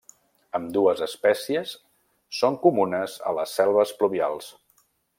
[0.59, 1.75] Ambdues espècies
[2.39, 4.53] són comunes a les selves pluvials.